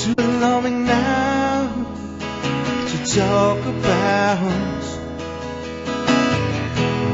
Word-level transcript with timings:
too 0.00 0.14
alarming 0.18 0.84
now 0.86 1.68
to 2.88 2.96
talk 3.04 3.58
about. 3.66 4.80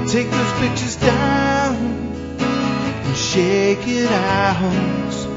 Take 0.08 0.30
those 0.30 0.52
pictures 0.60 0.96
down 0.96 1.74
and 1.76 3.16
shake 3.16 3.88
it 3.88 4.10
out. 4.10 5.35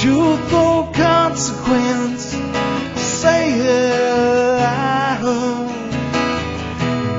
Truth 0.00 0.52
or 0.54 0.90
consequence, 0.92 2.34
say 2.96 3.52
it 3.60 4.62
out. 4.62 5.68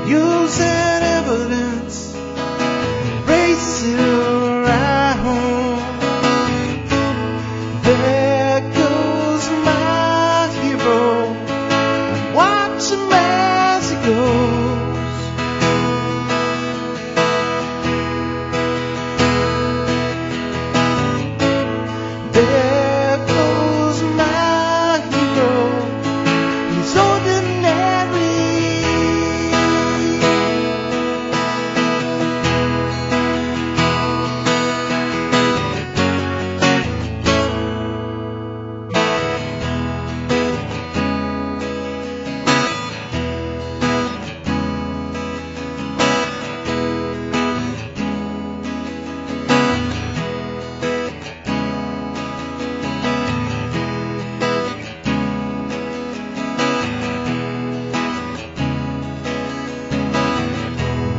Use 0.08 0.58
that 0.58 1.02
evidence, 1.04 2.12
race 3.28 3.84
it 3.84 4.01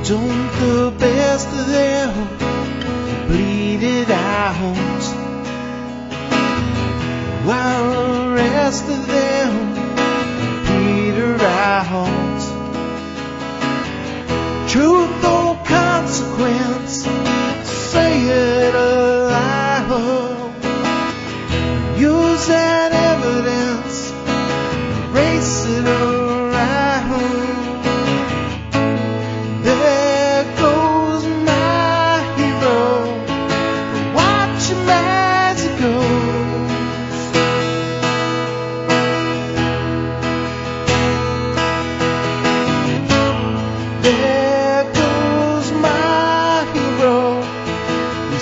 Don't 0.06 0.52
the 0.59 0.94
best 1.00 1.48
of 1.48 1.66
them 1.68 2.28
bleed 3.28 3.82
it 3.82 4.10
out 4.10 5.04
while 7.45 7.94
the 7.94 8.34
rest 8.36 8.84
of 8.84 9.08
them 9.08 9.73
peter 10.66 11.38
out. 11.40 12.42
Truth 14.68 15.23
or 15.23 15.56
consequence, 15.64 17.08
say 17.64 18.23
it 18.28 18.76
aloud. 18.76 20.33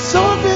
Ordinary. 0.04 0.51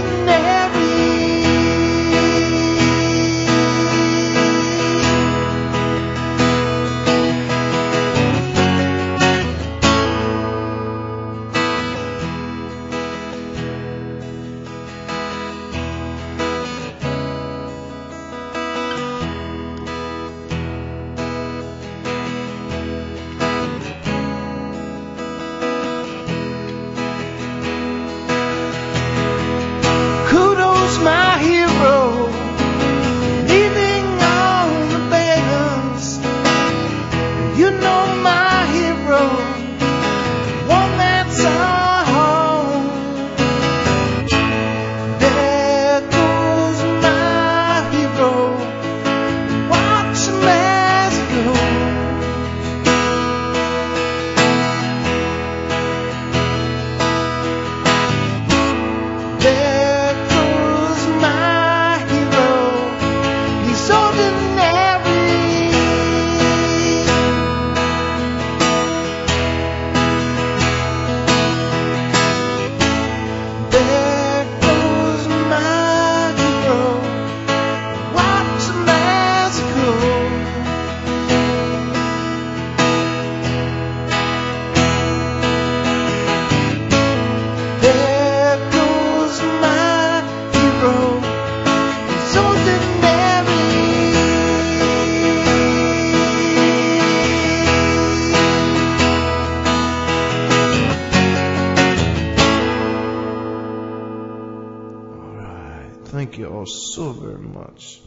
Thank 106.15 106.37
you 106.37 106.47
all 106.47 106.65
so 106.65 107.11
very 107.11 107.37
much. 107.37 107.99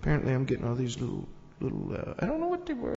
Apparently 0.00 0.34
I'm 0.34 0.44
getting 0.44 0.66
all 0.68 0.74
these 0.74 1.00
little 1.00 1.26
little 1.60 1.94
uh, 1.94 2.14
I 2.18 2.26
don't 2.26 2.40
know 2.40 2.48
what 2.48 2.66
they 2.66 2.74
were. 2.74 2.90